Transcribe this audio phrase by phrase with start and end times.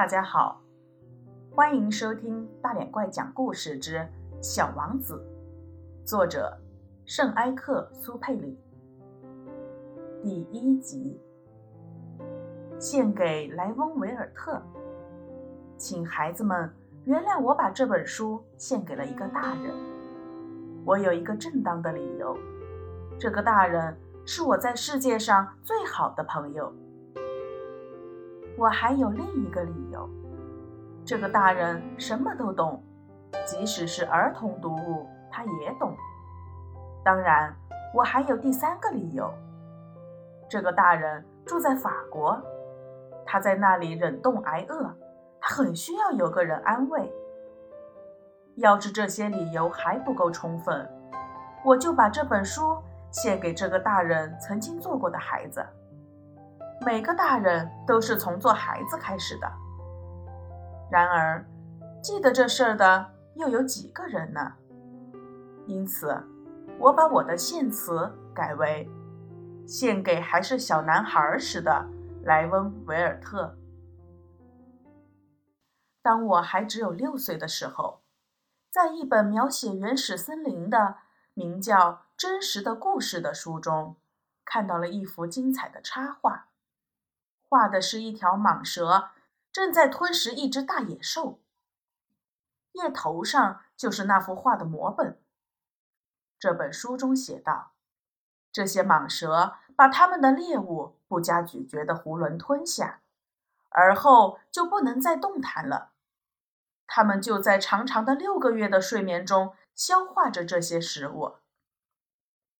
[0.00, 0.58] 大家好，
[1.54, 4.08] 欢迎收听大脸怪讲故事之
[4.40, 5.22] 小王子，
[6.06, 6.58] 作者
[7.04, 8.58] 圣埃克苏佩里。
[10.22, 11.20] 第一集，
[12.78, 14.62] 献给莱翁维尔特，
[15.76, 16.74] 请孩子们
[17.04, 19.70] 原谅我把这本书献给了一个大人。
[20.86, 22.34] 我有一个正当的理由，
[23.18, 23.94] 这个大人
[24.24, 26.72] 是我在世界上最好的朋友。
[28.60, 30.06] 我还有另一个理由，
[31.02, 32.84] 这个大人什么都懂，
[33.46, 35.96] 即使是儿童读物，他也懂。
[37.02, 37.56] 当然，
[37.94, 39.32] 我还有第三个理由，
[40.46, 42.38] 这个大人住在法国，
[43.24, 44.94] 他在那里忍冻挨饿，
[45.40, 47.10] 他很需要有个人安慰。
[48.56, 50.86] 要是这些理由还不够充分，
[51.64, 52.76] 我就把这本书
[53.10, 55.64] 献给这个大人曾经做过的孩子。
[56.84, 59.46] 每个大人都是从做孩子开始的。
[60.90, 61.44] 然而，
[62.02, 64.54] 记得这事儿的又有几个人呢？
[65.66, 66.16] 因此，
[66.78, 68.88] 我把我的献词改为
[69.68, 71.86] “献给还是小男孩时的
[72.24, 73.56] 莱温·维尔特”。
[76.02, 78.00] 当我还只有六岁的时候，
[78.72, 80.96] 在一本描写原始森林的、
[81.34, 83.96] 名叫《真实的故事》的书中，
[84.46, 86.46] 看到了一幅精彩的插画。
[87.50, 89.10] 画的是一条蟒蛇
[89.50, 91.40] 正在吞食一只大野兽。
[92.72, 95.20] 叶头上就是那幅画的摹本。
[96.38, 97.72] 这本书中写道：
[98.52, 103.02] 这些蟒蛇把它们的猎物不加咀嚼的囫囵吞下，
[103.70, 105.90] 而后就不能再动弹了。
[106.86, 111.38] 它们就在长长的六个月的睡眠中消化着这些食物。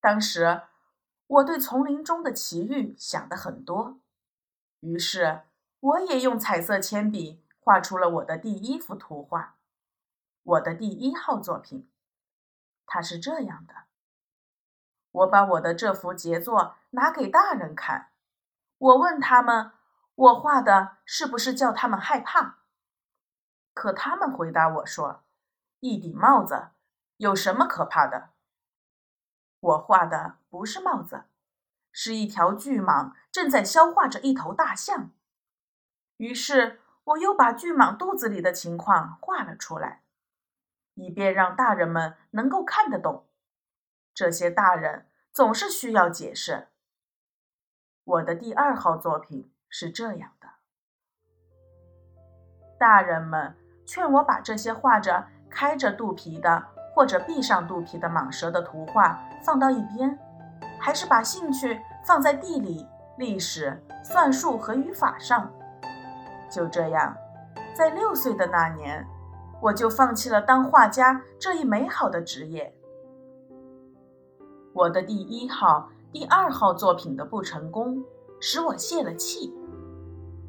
[0.00, 0.62] 当时，
[1.28, 4.00] 我对丛林中的奇遇想得很多。
[4.82, 5.42] 于是，
[5.78, 9.54] 我也用彩色铅笔画出了我的第一幅图画，
[10.42, 11.88] 我的第一号作品。
[12.84, 13.84] 它是这样的。
[15.12, 18.10] 我把我的这幅杰作拿给大人看，
[18.76, 19.70] 我问他们
[20.16, 22.58] ：“我画的是不是叫他们害怕？”
[23.72, 25.22] 可他们回答我说
[25.78, 26.70] ：“一顶帽子
[27.18, 28.30] 有什么可怕的？”
[29.60, 31.26] 我画的不是帽子。
[31.92, 35.10] 是一条巨蟒正在消化着一头大象，
[36.16, 40.02] 于是我又把巨蟒肚子里的情况画了出来，
[40.94, 43.26] 以便让大人们能够看得懂。
[44.14, 46.68] 这些大人总是需要解释。
[48.04, 50.48] 我的第二号作品是这样的：
[52.78, 60.18] 大人们劝我把这些画着开着肚皮的或者闭上肚皮的蟒蛇的图画放到一边。
[60.82, 62.84] 还是把兴趣放在地理、
[63.16, 65.48] 历史、算术和语法上。
[66.50, 67.16] 就这样，
[67.72, 69.06] 在六岁的那年，
[69.60, 72.74] 我就放弃了当画家这一美好的职业。
[74.74, 78.02] 我的第一号、第二号作品的不成功，
[78.40, 79.54] 使我泄了气。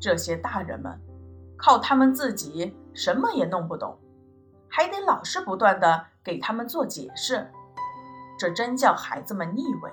[0.00, 0.96] 这些大人们，
[1.56, 3.98] 靠他们自己什么也弄不懂，
[4.68, 7.50] 还得老是不断的给他们做解释，
[8.38, 9.90] 这真叫孩子们腻味。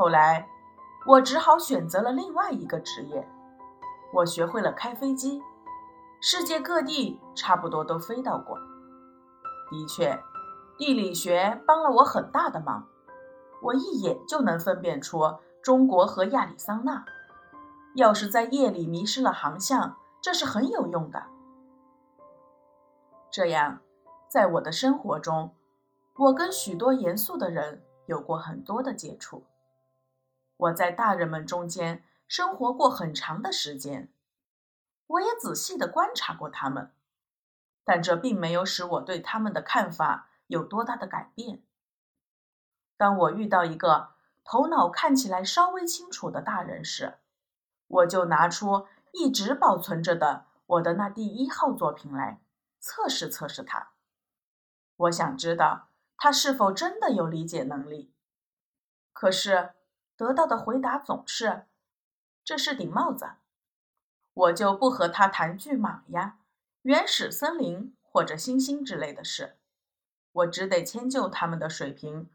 [0.00, 0.48] 后来，
[1.04, 3.28] 我只好选择了另外一个职业。
[4.14, 5.42] 我学会了开飞机，
[6.22, 8.56] 世界各地差不多都飞到过。
[9.70, 10.18] 的确，
[10.78, 12.88] 地理学帮了我很大的忙，
[13.60, 15.20] 我一眼就能分辨出
[15.62, 17.04] 中国和亚利桑那。
[17.94, 21.24] 要是在夜里迷失了航向，这是很有用的。
[23.30, 23.80] 这样，
[24.30, 25.54] 在我的生活中，
[26.16, 29.44] 我跟许多严肃的人有过很多的接触。
[30.60, 34.12] 我在大人们中间生活过很长的时间，
[35.06, 36.92] 我也仔细的观察过他们，
[37.82, 41.62] 但这并没有使我对他们的看法有多大的改变。
[42.98, 44.10] 当我遇到一个
[44.44, 47.18] 头脑看起来稍微清楚的大人时，
[47.86, 52.42] 我就拿出一直保存着的我的那第一号作品来
[52.78, 53.92] 测试测试他。
[54.96, 58.12] 我想知道他是否真的有理解能力。
[59.14, 59.70] 可是。
[60.20, 61.62] 得到的回答总是
[62.44, 63.30] ：“这是顶帽子。”
[64.34, 66.36] 我就不和他谈巨蟒呀、
[66.82, 69.56] 原始森林或者星星之类的事，
[70.32, 72.28] 我只得迁就他们的水平，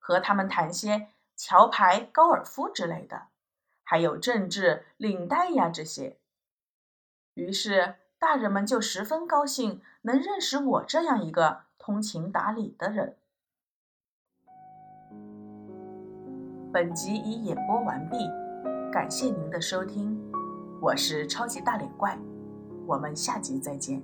[0.00, 3.28] 和他们谈些桥牌、高尔夫之类的，
[3.84, 6.18] 还有政治、领带呀这些。
[7.34, 13.16] 于是大人们就十分高兴能认识我这样一个通情达理的人。
[16.72, 18.16] 本集已演播完毕，
[18.92, 20.16] 感谢您的收听。
[20.80, 22.16] 我是超级大脸怪，
[22.86, 24.00] 我们下集再见。